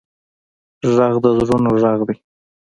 غږ 0.95 1.13
د 1.23 1.25
زړونو 1.39 1.69
غږ 1.83 1.99
دی 2.07 2.15